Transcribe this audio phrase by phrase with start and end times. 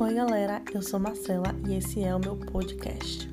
[0.00, 3.28] Oi, galera, eu sou Marcela e esse é o meu podcast.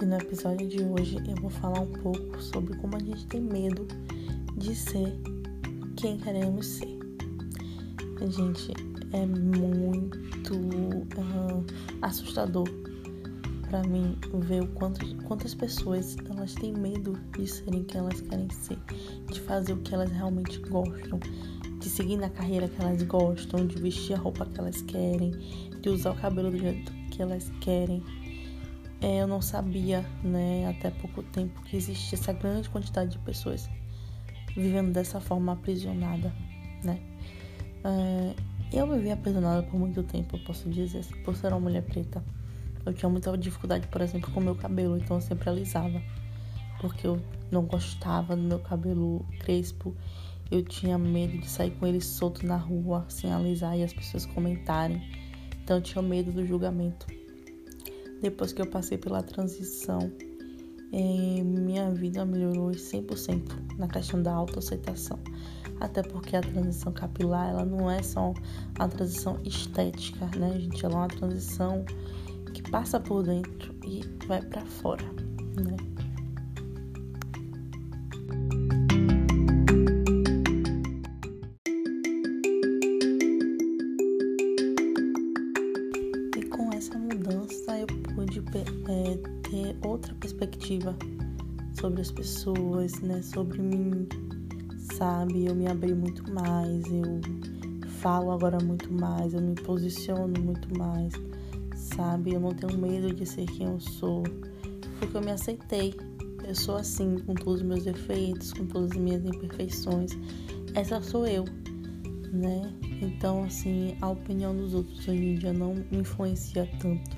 [0.00, 3.40] E no episódio de hoje eu vou falar um pouco sobre como a gente tem
[3.40, 3.84] medo
[4.56, 5.12] de ser
[5.96, 7.00] quem queremos ser.
[8.28, 8.72] Gente,
[9.12, 11.66] é muito uh,
[12.00, 12.79] assustador
[13.70, 18.50] para mim ver o quanto, quantas pessoas elas têm medo de serem quem elas querem
[18.50, 18.76] ser,
[19.32, 21.20] de fazer o que elas realmente gostam,
[21.78, 25.30] de seguir na carreira que elas gostam, de vestir a roupa que elas querem,
[25.80, 28.02] de usar o cabelo do jeito que elas querem.
[29.00, 33.70] É, eu não sabia, né, até pouco tempo, que existia essa grande quantidade de pessoas
[34.56, 36.34] vivendo dessa forma aprisionada,
[36.82, 37.00] né?
[37.84, 38.34] É,
[38.72, 42.22] eu vivi aprisionada por muito tempo, eu posso dizer, por ser uma mulher preta.
[42.84, 46.00] Eu tinha muita dificuldade, por exemplo, com o meu cabelo, então eu sempre alisava.
[46.80, 49.94] Porque eu não gostava do meu cabelo crespo.
[50.50, 54.26] Eu tinha medo de sair com ele solto na rua, sem alisar e as pessoas
[54.26, 55.00] comentarem.
[55.62, 57.06] Então eu tinha medo do julgamento.
[58.20, 60.10] Depois que eu passei pela transição,
[60.92, 65.18] eh, minha vida melhorou 100% na questão da autoaceitação.
[65.80, 68.34] Até porque a transição capilar, ela não é só
[68.76, 70.84] uma transição estética, né, gente?
[70.84, 71.84] Ela é uma transição
[72.70, 75.04] passa por dentro e vai para fora,
[75.56, 75.76] né?
[86.36, 89.16] E com essa mudança eu pude é,
[89.48, 90.96] ter outra perspectiva
[91.80, 93.20] sobre as pessoas, né?
[93.22, 94.08] Sobre mim,
[94.96, 95.46] sabe?
[95.46, 97.20] Eu me abri muito mais, eu
[98.00, 101.12] falo agora muito mais, eu me posiciono muito mais
[102.00, 102.32] sabe?
[102.32, 104.22] Eu não tenho medo de ser quem eu sou,
[104.98, 105.94] porque eu me aceitei.
[106.42, 110.12] Eu sou assim, com todos os meus defeitos, com todas as minhas imperfeições.
[110.74, 111.44] Essa sou eu,
[112.32, 112.72] né?
[113.02, 117.16] Então, assim, a opinião dos outros hoje em dia não me influencia tanto.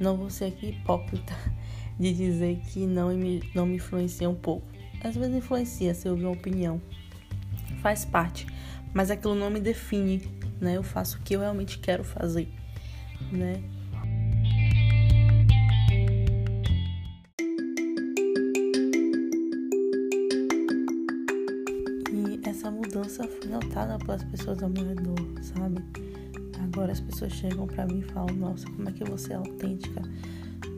[0.00, 1.34] Não vou ser aqui hipócrita
[1.98, 4.66] de dizer que não me, não me influencia um pouco.
[5.02, 6.82] Às vezes influencia se eu ouvir uma opinião.
[7.80, 8.46] Faz parte.
[8.92, 10.28] Mas aquilo não me define,
[10.60, 10.76] né?
[10.76, 12.48] Eu faço o que eu realmente quero fazer,
[13.30, 13.62] né?
[23.52, 25.84] Notada pelas pessoas ao meu redor, sabe?
[26.62, 30.02] Agora as pessoas chegam para mim e falam: Nossa, como é que você é autêntica?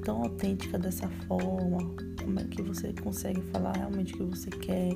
[0.04, 1.78] Tão autêntica dessa forma?
[2.20, 4.90] Como é que você consegue falar realmente o que você quer?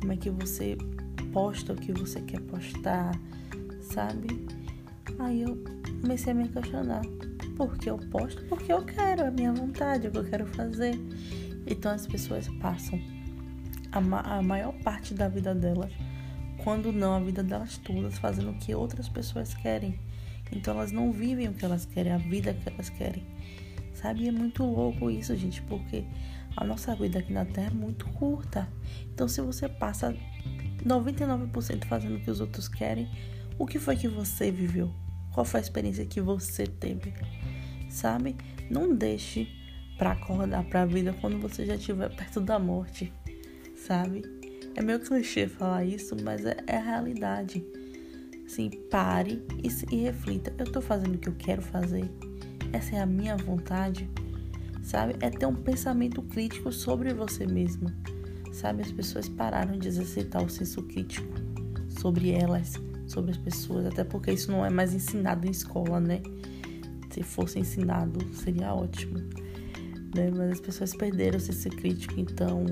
[0.00, 0.76] Como é que você
[1.32, 3.12] posta o que você quer postar?
[3.80, 4.46] Sabe?
[5.20, 5.62] Aí eu
[6.00, 7.02] comecei a me questionar:
[7.56, 8.44] Por que eu posto?
[8.46, 10.98] Porque eu quero, é a minha vontade, é o que eu quero fazer.
[11.68, 13.00] Então as pessoas passam
[13.92, 15.92] a, ma a maior parte da vida delas
[16.66, 20.00] quando não a vida delas todas, fazendo o que outras pessoas querem.
[20.50, 23.24] Então elas não vivem o que elas querem, a vida que elas querem.
[23.94, 24.24] Sabe?
[24.24, 26.02] E é muito louco isso, gente, porque
[26.56, 28.68] a nossa vida aqui na Terra é muito curta.
[29.14, 30.12] Então se você passa
[30.84, 33.08] 99% fazendo o que os outros querem,
[33.56, 34.92] o que foi que você viveu?
[35.32, 37.14] Qual foi a experiência que você teve?
[37.88, 38.34] Sabe?
[38.68, 39.46] Não deixe
[39.96, 43.12] para acordar para a vida quando você já estiver perto da morte,
[43.76, 44.45] sabe?
[44.76, 47.64] É meio clichê falar isso, mas é, é a realidade.
[48.44, 50.52] Assim, pare e, e reflita.
[50.58, 52.04] Eu tô fazendo o que eu quero fazer?
[52.74, 54.08] Essa é a minha vontade?
[54.82, 55.16] Sabe?
[55.20, 57.90] É ter um pensamento crítico sobre você mesmo.
[58.52, 58.82] Sabe?
[58.82, 61.32] As pessoas pararam de exercitar o senso crítico
[61.88, 62.74] sobre elas,
[63.06, 66.20] sobre as pessoas, até porque isso não é mais ensinado em escola, né?
[67.10, 69.20] Se fosse ensinado, seria ótimo.
[70.14, 70.30] Né?
[70.36, 72.66] Mas as pessoas perderam o senso crítico, então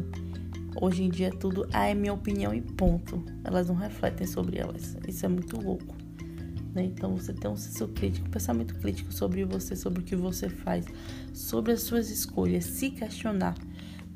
[0.80, 3.24] Hoje em dia tudo ah, é minha opinião e ponto.
[3.44, 4.96] Elas não refletem sobre elas.
[5.06, 5.94] Isso é muito louco.
[6.74, 6.84] Né?
[6.84, 10.48] Então você tem um senso crítico, um pensamento crítico sobre você, sobre o que você
[10.48, 10.84] faz,
[11.32, 13.54] sobre as suas escolhas, se questionar.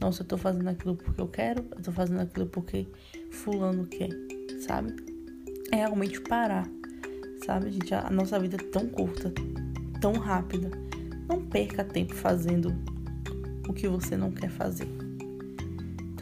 [0.01, 2.89] Nossa, eu tô fazendo aquilo porque eu quero, eu tô fazendo aquilo porque
[3.31, 4.11] fulano quer,
[4.61, 4.95] sabe?
[5.71, 6.69] É realmente parar,
[7.45, 7.95] sabe, gente?
[7.95, 9.33] A nossa vida é tão curta,
[10.01, 10.71] tão rápida.
[11.29, 12.75] Não perca tempo fazendo
[13.69, 14.89] o que você não quer fazer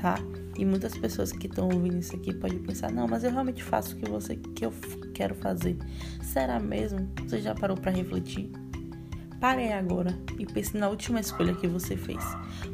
[0.06, 0.20] tá?
[0.56, 3.96] E muitas pessoas que estão ouvindo isso aqui podem pensar: não, mas eu realmente faço
[3.96, 4.72] o que, você, que eu
[5.12, 5.76] quero fazer.
[6.22, 7.10] Será mesmo?
[7.24, 8.52] Você já parou para refletir?
[9.40, 12.24] Pare agora e pense na última escolha que você fez.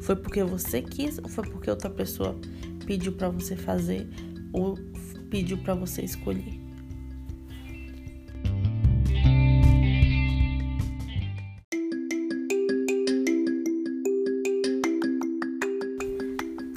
[0.03, 2.39] Foi porque você quis ou foi porque outra pessoa
[2.85, 4.09] pediu para você fazer
[4.53, 4.77] ou
[5.31, 6.62] pediu para você escolher?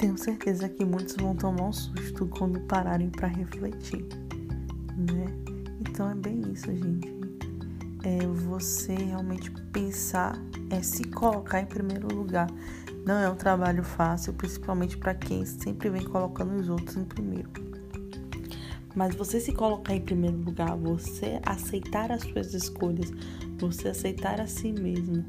[0.06, 4.06] Tenho certeza que muitos vão tomar um susto quando pararem para refletir,
[4.96, 5.26] né?
[5.80, 7.12] Então é bem isso, gente.
[8.04, 10.38] É você realmente pensar,
[10.70, 12.48] é se colocar em primeiro lugar.
[13.04, 17.50] Não é um trabalho fácil, principalmente para quem sempre vem colocando os outros em primeiro.
[18.94, 23.12] Mas você se colocar em primeiro lugar, você aceitar as suas escolhas,
[23.58, 25.24] você aceitar a si mesmo.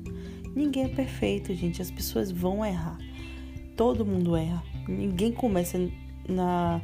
[0.55, 1.81] Ninguém é perfeito, gente.
[1.81, 2.97] As pessoas vão errar.
[3.77, 4.63] Todo mundo erra.
[4.87, 5.77] Ninguém começa
[6.27, 6.81] na,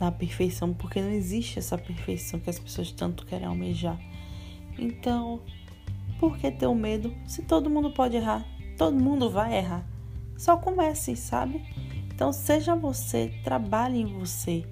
[0.00, 3.98] na perfeição, porque não existe essa perfeição que as pessoas tanto querem almejar.
[4.76, 5.40] Então,
[6.18, 8.44] por que ter o medo se todo mundo pode errar?
[8.76, 9.86] Todo mundo vai errar.
[10.36, 11.62] Só comece, sabe?
[12.12, 14.64] Então, seja você, trabalhe em você.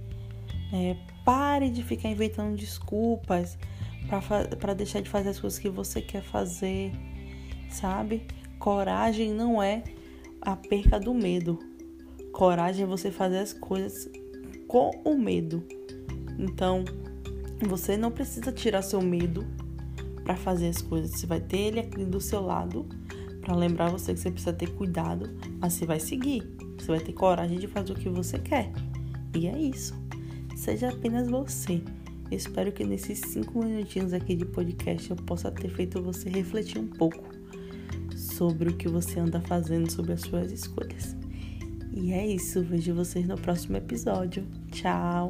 [0.72, 3.56] É, pare de ficar inventando desculpas
[4.58, 6.92] para deixar de fazer as coisas que você quer fazer,
[7.70, 8.26] sabe?
[8.58, 9.84] Coragem não é
[10.42, 11.58] a perca do medo.
[12.32, 14.08] Coragem é você fazer as coisas
[14.66, 15.62] com o medo.
[16.38, 16.84] Então,
[17.66, 19.46] você não precisa tirar seu medo
[20.24, 21.12] para fazer as coisas.
[21.12, 22.86] Você vai ter ele aqui do seu lado
[23.40, 25.30] para lembrar você que você precisa ter cuidado,
[25.60, 26.42] mas você vai seguir.
[26.78, 28.72] Você vai ter coragem de fazer o que você quer.
[29.34, 29.94] E é isso.
[30.56, 31.82] Seja apenas você.
[32.30, 36.86] espero que nesses cinco minutinhos aqui de podcast eu possa ter feito você refletir um
[36.86, 37.32] pouco
[38.36, 41.16] sobre o que você anda fazendo, sobre as suas escolhas.
[41.92, 42.62] E é isso.
[42.62, 44.46] Vejo vocês no próximo episódio.
[44.70, 45.28] Tchau!